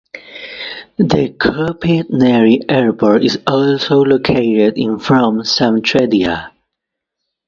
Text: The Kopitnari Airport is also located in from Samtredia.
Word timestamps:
The 0.97 1.29
Kopitnari 1.29 2.65
Airport 2.67 3.23
is 3.23 3.39
also 3.45 4.01
located 4.03 4.75
in 4.75 4.97
from 4.97 5.41
Samtredia. 5.41 6.49